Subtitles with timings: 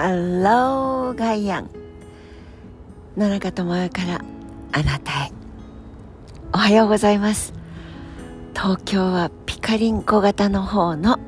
[0.00, 1.70] ハローガイアン
[3.16, 4.20] 野中智代から
[4.70, 5.32] あなたへ。
[6.52, 7.52] おはようございます。
[8.54, 11.18] 東京はピカリン小型の方の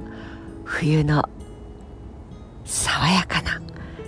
[0.63, 1.29] 冬の
[2.65, 3.61] 爽やかな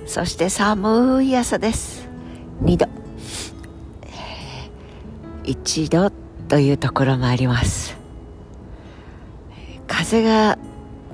[0.06, 2.08] そして寒い朝です。
[2.62, 2.86] 2度。
[5.42, 6.14] 1度
[6.46, 7.96] というところもあります。
[9.88, 10.56] 風が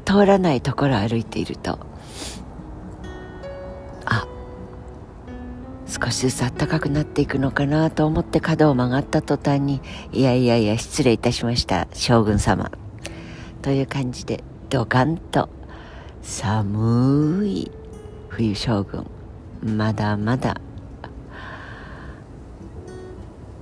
[0.05, 1.88] 通らないところを歩いていると
[6.01, 9.81] 少しずつ暖かくなっていくのかなと思って角を曲がった途端に
[10.13, 12.71] いやいやいや失礼いたしました将軍様。
[13.63, 15.49] という感じでドカンと
[16.23, 17.71] 寒い
[18.29, 19.07] 冬将軍
[19.63, 20.61] まだまだ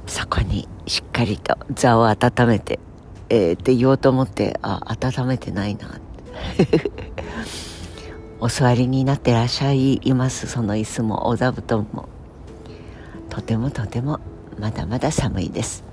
[0.07, 2.79] そこにしっかりと座を温めて、
[3.31, 5.98] えー、って言おうと思ってあ温めてないな。
[8.39, 12.16] お座りになってらっしゃいますその椅子もお座布団も。
[13.37, 14.19] とてもとても
[14.59, 15.84] まだまだ寒いです。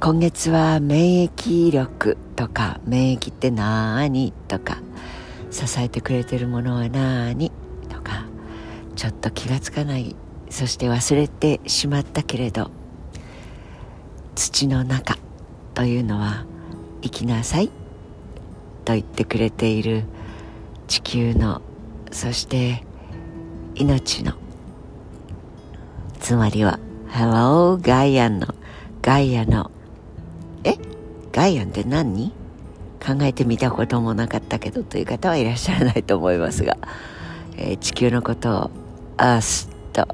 [0.00, 4.78] 今月は免疫力とか免疫って何とか
[5.52, 7.52] 支えてくれてるものは何
[7.88, 8.26] とか
[8.96, 10.16] ちょっと気がつかない。
[10.50, 12.72] そして忘れてしまったけれど
[14.34, 15.16] 土の中
[15.74, 16.44] というのは
[17.02, 17.68] 生きなさい
[18.84, 20.02] と言ってくれている
[20.88, 21.62] 地球の
[22.10, 22.85] そして
[23.78, 24.32] 命の。
[26.18, 28.54] つまりは Hello ガイアンの
[29.02, 29.70] ガイアの
[30.64, 30.76] え？
[31.30, 32.32] ガイアンって何？
[33.04, 36.76] 考えてみたこともなかったけどという方はいらっしゃらないと思いますが、
[37.56, 38.70] えー、地球のことを
[39.18, 40.08] アースと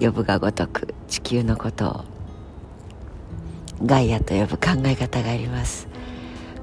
[0.00, 2.04] 呼ぶがごとく地球のことを
[3.86, 5.88] ガイアと呼ぶ考え方があります。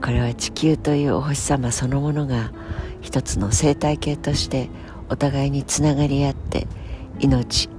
[0.01, 2.51] これは地球というお星様そのものが
[3.01, 4.69] 一つの生態系として
[5.09, 6.67] お互いにつながり合って
[7.19, 7.69] 命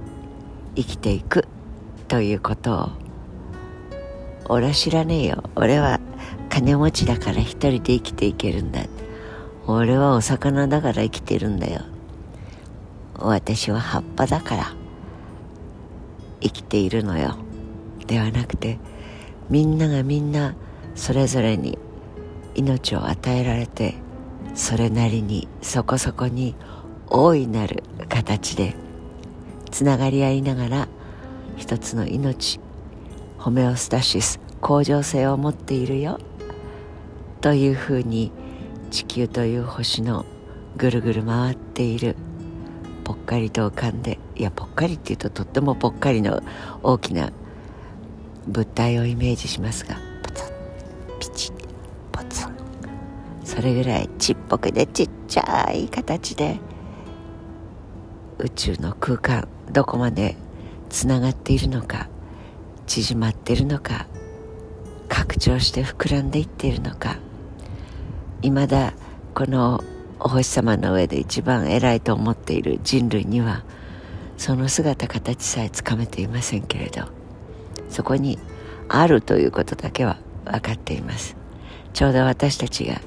[0.75, 1.47] 生きていく
[2.07, 2.89] ということを。
[4.49, 5.43] 俺は知らねえよ。
[5.55, 5.99] 俺は
[6.49, 8.81] 金持ちだから一人で生きていけるんだ。
[9.65, 11.81] 俺はお魚だから生きてるんだよ。
[13.17, 14.73] 私は葉っぱだから
[16.41, 17.37] 生きているのよ。
[18.07, 18.79] ではなくて
[19.49, 20.55] みんながみんな
[20.95, 21.77] それぞれに
[22.55, 23.95] 命を与えられて
[24.53, 26.55] それなりにそこそこに
[27.13, 28.73] 大いなる形で
[29.69, 30.87] つながり合いながら
[31.57, 32.61] 一つの命
[33.37, 36.19] ホメオスタシス向上性を持っているよ。
[37.41, 38.31] というふうに
[38.91, 40.25] 地球という星の
[40.77, 42.15] ぐるぐる回っている
[43.03, 46.41] ぽっかりと浮かんでいやぽっかりっていうととってもぽっかりの
[46.81, 47.33] 大きな
[48.47, 51.53] 物体をイメージしますがポツンピチッ
[52.13, 52.55] ポツン。
[53.43, 56.57] それぐらいちっぽくでちっちゃい形で
[58.41, 60.35] 宇宙の空間どこまで
[60.89, 62.09] つながっているのか
[62.87, 64.07] 縮まっているのか
[65.07, 67.17] 拡張して膨らんでいっているのか。
[68.41, 68.93] いまだ
[69.35, 69.83] この
[70.19, 73.63] お星様の上で一番偉いと思っている人類には
[74.37, 77.03] その姿形さえつかめていませんけれど
[77.89, 78.39] そこに
[78.89, 81.35] あるということだけは分かっています。
[81.93, 83.01] ちょうど私たちが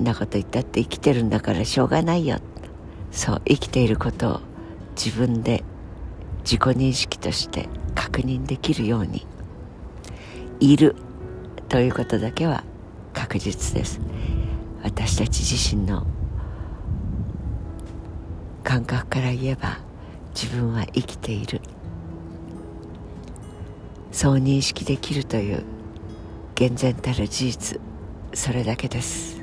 [0.00, 2.38] んなこと言ったって生きてるんだからしょうがないよ。
[3.10, 4.40] そう生きていることを
[4.96, 5.64] 自分で
[6.42, 9.26] 自己認識として確認できるように
[10.60, 10.96] いる
[11.68, 12.64] ということだけは
[13.12, 14.00] 確実です。
[14.82, 16.06] 私たち自身の
[18.64, 19.78] 感覚から言えば
[20.34, 21.60] 自分は生きている。
[24.12, 25.62] そう認識できるという
[26.54, 27.80] 厳然たる事実
[28.34, 29.37] それだけです。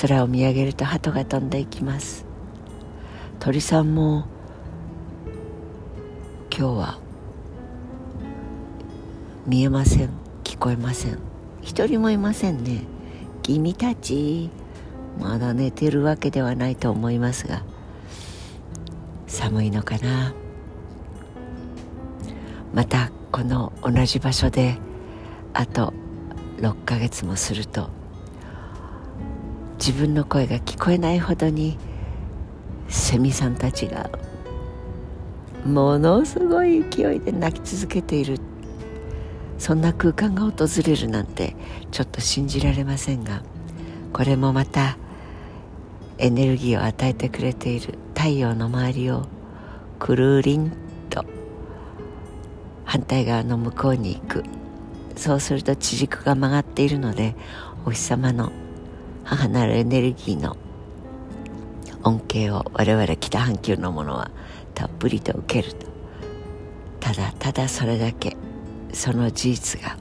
[0.00, 2.26] 空を見上げると鳩が飛んでいきます。
[3.40, 4.26] 鳥さんも
[6.56, 6.98] 今日は
[9.46, 10.10] 見えません。
[10.42, 11.18] 聞こえません。
[11.62, 12.82] 一人もいませんね。
[13.42, 14.50] 君たち
[15.18, 17.62] まだ寝てるわけではないと思いますが
[19.26, 20.34] 寒いのかな？
[22.72, 24.78] またこの同じ場所で
[25.52, 25.92] あと
[26.58, 27.90] 6ヶ月もすると
[29.86, 31.76] 自分の声が聞こえないほどに
[32.88, 34.08] セミさんたちが
[35.66, 38.40] ものすごい勢いで鳴き続けている。
[39.58, 41.54] そんな空間が訪れるなんて
[41.90, 43.42] ちょっと信じられませんが
[44.14, 44.96] これもまた
[46.16, 49.26] エネルギーを与えてくれている太陽の周りを
[49.98, 50.72] くるりん
[51.10, 51.26] と
[52.86, 54.44] 反対側の向こうに行く。
[55.14, 57.36] そうすると地軸が曲がっているので
[57.84, 58.50] お日様の
[59.24, 60.56] 母なるエネルギーの
[62.02, 64.30] 恩恵を我々北半球のものは
[64.74, 65.86] たっぷりと受けると。
[67.00, 68.36] ただただそれだけ
[68.92, 69.96] その事実が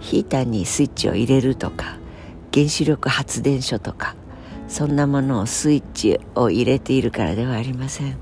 [0.00, 1.96] ヒーターにスイッチを入れるとか
[2.52, 4.16] 原子力発電所とか
[4.66, 8.16] そんなものをスイッチを入れているからではありません。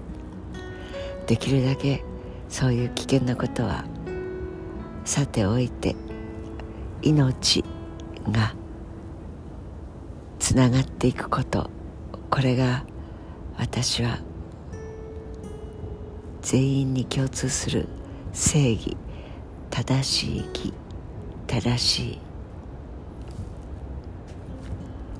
[1.26, 2.04] できるだけ
[2.48, 3.84] そういう危険なことは
[5.04, 5.96] さておいて
[7.02, 7.64] 命
[8.30, 8.54] が
[10.50, 11.70] つながっていくこと。
[12.28, 12.84] これが
[13.56, 14.18] 私は
[16.42, 17.88] 全員に共通する
[18.32, 18.96] 正義。
[19.70, 20.74] 正しい義
[21.46, 22.18] 正しい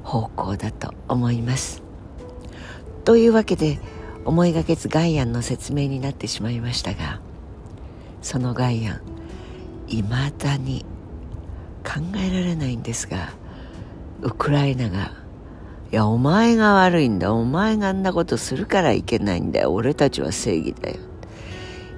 [0.02, 1.80] 方向だと思います。
[3.04, 3.78] というわけで
[4.24, 7.20] 思いがけずガイアンの説明になってしまいましたが
[8.20, 9.00] そのガイアン
[9.86, 10.84] いまだに
[11.86, 13.32] 考えられないんですが
[14.22, 15.19] ウクライナが
[15.92, 17.32] いやお前が悪いんだ。
[17.32, 19.72] お前があんなことするからいけないんだよ。
[19.72, 20.98] 俺たちは正義だよ。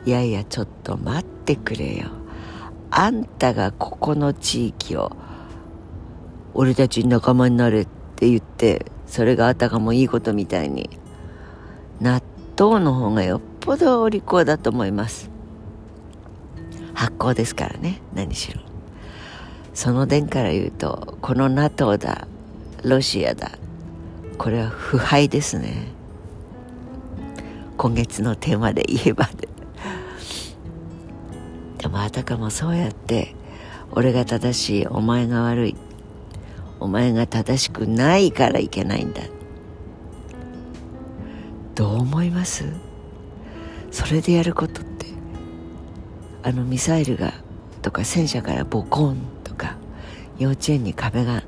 [0.07, 2.07] いやいやちょっと待ってくれよ。
[2.91, 5.13] あんたがここの地域を
[6.55, 7.85] 俺たち仲間になれっ
[8.17, 10.89] て言ってそれがあたかもいいことみたいに
[12.01, 12.23] 納
[12.59, 15.31] 豆の方がよっぽどお利口だと思います。
[16.95, 18.01] 発酵ですからね。
[18.15, 18.63] 何しろ。
[19.75, 22.27] その点から言うとこの NATO だ
[22.85, 23.59] ロシアだ
[24.43, 25.87] これは腐敗ですね。
[27.77, 29.49] 今月のテーマで言えばで
[31.79, 33.37] でもあたかもそうやって
[33.93, 35.77] 俺が正しいお前が悪い。
[36.81, 39.23] お前が正しくないからいけないんだ。
[41.77, 42.65] どう思います？
[43.93, 45.07] それでやることって
[46.43, 47.33] あのミサイルが
[47.81, 49.77] とか戦車からボコンとか
[50.37, 51.45] 幼稚園に壁が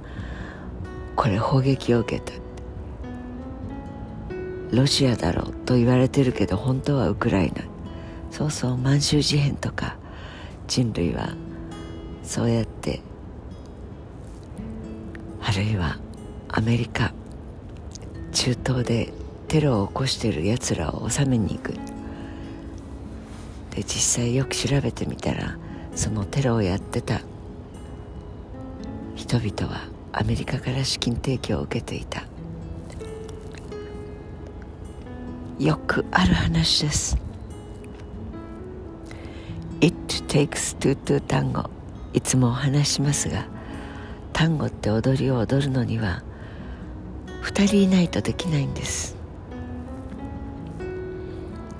[1.17, 2.44] これ砲撃を受けた。
[4.75, 7.63] ロシアだろうと言われてるけど本当はウクライナ
[8.31, 9.97] そうそう満州事変とか
[10.67, 11.35] 人類は
[12.23, 13.01] そうやって
[15.41, 15.99] あるいは
[16.49, 17.13] アメリカ
[18.33, 19.13] 中東で
[19.49, 21.75] テロを起こしてるやつらを収めに行く。
[23.71, 25.57] で実際よく調べてみたら
[25.95, 27.21] そのテロをやってた
[29.15, 29.83] 人々は
[30.13, 32.25] アメリカから資金提供を受けていた。
[35.59, 37.17] よくある話です。
[39.81, 39.95] It
[40.27, 41.71] takes to to tango
[42.13, 43.47] いつもお話しますが
[44.33, 46.25] 単語って踊りを踊るのには
[47.43, 49.17] 2人いないとできないんです。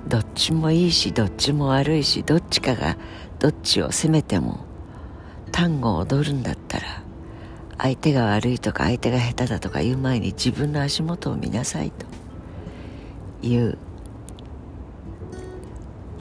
[0.07, 2.95] どっちもいいしどっちも悪いしどっちかが
[3.39, 4.59] どっちを責めても
[5.51, 7.01] 単語を踊るんだったら
[7.77, 12.05] 相手が悪いとか相手が下手だとか言う前に自分の足元を見なさいと。
[13.45, 13.77] いう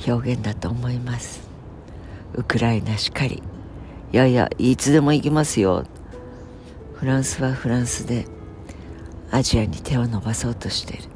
[0.07, 1.49] 表現だと思います。
[2.35, 3.43] ウクライナしかり。
[4.13, 5.85] いやいやいつでも行きますよ。
[6.95, 8.27] フランスはフランスで
[9.31, 11.09] アジアに手を伸ばそうとしている。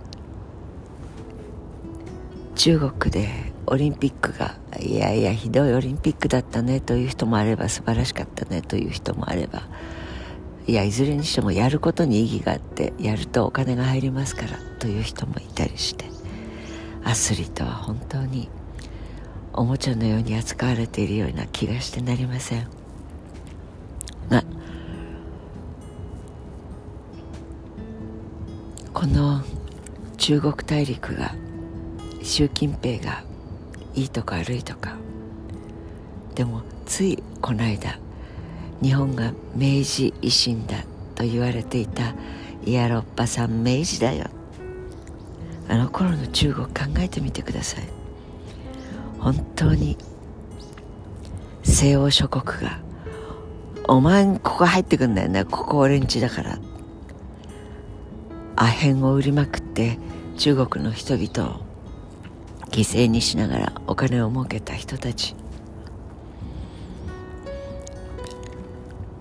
[2.55, 3.29] 中国で
[3.67, 9.63] オリンピックがいやいやひどいオリンピックだったねという人もあれば素晴らしかったねという人もあれば
[10.67, 14.68] いやいずれにしてもやることに意義があってやるとお金が入りますから。
[14.79, 16.07] という人もいたりして
[17.05, 18.49] アスリートは本当に
[19.53, 22.69] おもちゃのように扱われているような気がしてなりません。
[24.29, 24.45] が
[28.93, 29.43] この
[30.17, 31.35] 中国大陸が
[32.23, 33.25] 習近平が
[33.95, 34.97] いいとか悪いとか
[36.35, 37.99] でもついこの間
[38.83, 42.15] 日本が明治維新だと言われていた
[42.65, 44.27] イヤロッパさん明治だよ
[45.69, 47.85] あの頃の中国考えてみてください。
[49.19, 49.99] 本当に
[51.63, 52.79] 西欧諸国が
[53.87, 55.45] お前ここ入ってくんだよね。
[55.45, 56.59] ここ俺んちだから。
[58.57, 59.99] アヘンを売りまくって
[60.37, 61.61] 中国の人々を
[62.71, 65.37] 犠牲にしながらお金を儲けた人たち。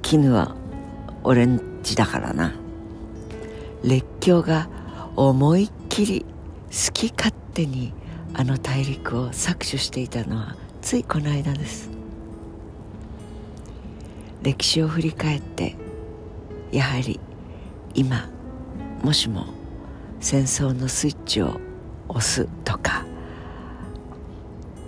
[0.02, 0.56] 絹は
[1.24, 2.54] 俺んちだからな。
[3.84, 4.70] 列強が
[5.16, 6.26] 思いっきり
[6.78, 7.92] 好き勝手に
[8.36, 11.90] あの大陸を搾取していたのはついこの間です。
[14.44, 15.76] 歴史を振り返って
[16.72, 17.20] やはり
[17.96, 18.30] 今
[19.02, 19.48] もしも
[20.20, 21.60] 戦争のスイッチを
[22.10, 23.08] 押すとか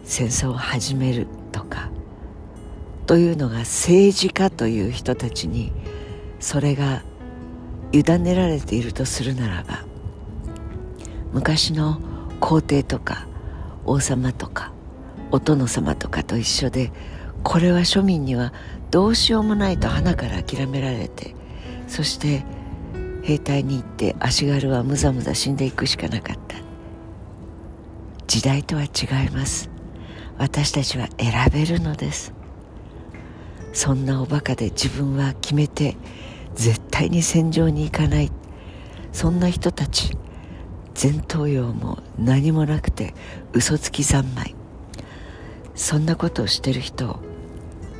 [0.04, 1.90] 戦争を始めるとか
[3.08, 5.72] というのが政治家という人たちに
[6.40, 7.02] それが
[7.92, 9.89] 委ねられているとするならば
[11.34, 12.00] 昔の
[12.40, 13.28] 皇帝とか
[13.86, 14.72] 王様とか
[15.32, 16.92] お殿様とかと一緒で
[17.44, 18.54] これは庶民には
[18.92, 21.36] どうしようもないと花から諦められて
[21.88, 22.44] そして
[23.24, 26.58] 兵隊に行って足軽はむざむざ死んでいくしかなかった。
[28.28, 29.70] 時代とは違います。
[30.38, 32.34] 私たちは選べるのです。
[33.74, 35.96] そんなおバカで自分は決めて
[36.56, 38.32] 絶対に戦場に行かない。
[39.12, 40.18] そんな人たち
[41.02, 43.14] 前頭葉も何もなくて
[43.54, 44.54] 嘘つき三昧。
[45.74, 47.20] そんなことをしてる人を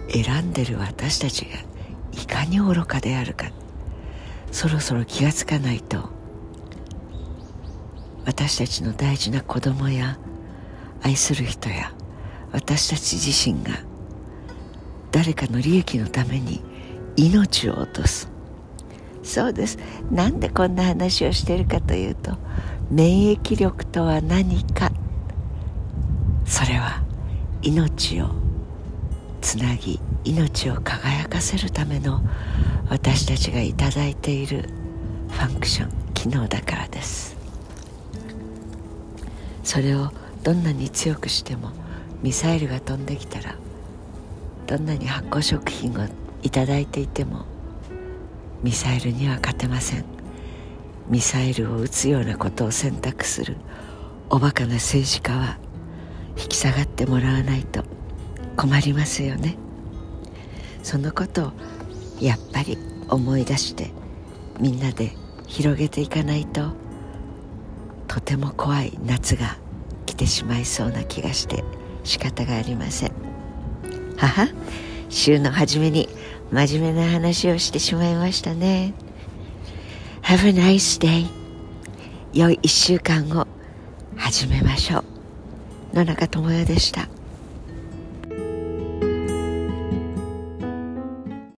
[0.10, 1.52] 選んでる私たちが
[2.12, 3.52] いかに愚かであるか。
[4.52, 6.10] そろそろ気がつかないと。
[8.26, 10.20] 私たちの大事な子供や
[11.02, 11.94] 愛する人や
[12.52, 13.80] 私たち自身が
[15.12, 16.62] 誰かの利益のために
[17.16, 18.30] 命を落とす。
[19.24, 19.78] そうです。
[20.12, 22.38] なんでこんな話をしてるかというと
[22.92, 24.92] 免疫力とは何か。
[26.46, 27.04] それは
[27.62, 28.30] 命を
[29.42, 32.22] つなぎ命を輝かせるための
[32.90, 34.70] 私たちがいただいている
[35.30, 37.38] ファンクション機能だからです。
[39.64, 40.10] それを
[40.44, 41.70] どんなに強くしても
[42.24, 43.56] ミサイルが飛んできたら
[44.66, 46.08] どんなに発酵食品を
[46.42, 47.46] いただいていても
[48.64, 50.19] ミサイルには勝てません。
[51.10, 53.58] ミサイルを撃つようなことを選択する。
[54.30, 55.58] おバカな政治家は
[56.38, 57.84] 引き下がってもらわないと
[58.56, 59.58] 困りますよね。
[60.84, 61.52] そのことを
[62.22, 62.78] やっぱり
[63.10, 63.92] 思い出して
[64.60, 65.14] みんなで
[65.48, 66.72] 広げていかないと
[68.08, 69.58] とても怖い夏が
[70.06, 71.64] 来てしまいそうな気がして
[72.04, 73.12] 仕方がありません。
[74.18, 74.48] はは
[75.10, 76.08] 週の初めに
[76.52, 78.94] 真面目な話をしてしまいましたね。
[80.30, 81.26] Have a nice day.
[82.34, 83.48] 良い一週間を
[84.16, 85.96] 始めましょう。
[85.96, 87.10] 野中智代でした。